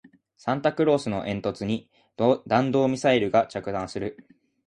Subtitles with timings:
[0.35, 1.87] サンタクロースの煙突に
[2.47, 4.17] 弾道ミサイルが着弾する